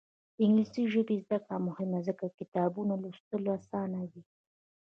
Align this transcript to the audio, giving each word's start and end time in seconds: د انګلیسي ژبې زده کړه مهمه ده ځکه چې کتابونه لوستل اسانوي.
د 0.35 0.37
انګلیسي 0.45 0.83
ژبې 0.93 1.15
زده 1.23 1.37
کړه 1.45 1.57
مهمه 1.67 1.99
ده 2.01 2.05
ځکه 2.07 2.25
چې 2.35 2.37
کتابونه 2.47 2.93
لوستل 3.03 3.43
اسانوي. 3.57 4.23